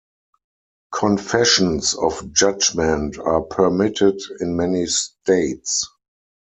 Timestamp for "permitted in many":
3.41-4.87